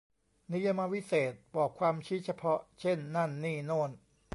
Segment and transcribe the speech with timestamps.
[0.53, 3.91] นิยมวิเศษณ์ บอกความชี้เฉพาะ เช่น นั่น นี่ โน่น